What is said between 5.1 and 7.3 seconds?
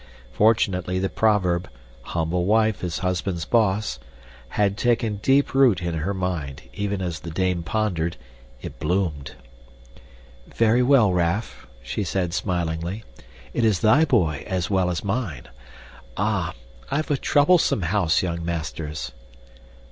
deep root in her mind; even as the